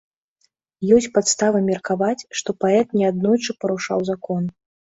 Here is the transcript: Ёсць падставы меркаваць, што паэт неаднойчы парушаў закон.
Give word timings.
Ёсць 0.95 1.07
падставы 1.17 1.61
меркаваць, 1.69 2.27
што 2.41 2.57
паэт 2.65 2.99
неаднойчы 3.03 3.59
парушаў 3.63 3.99
закон. 4.13 4.53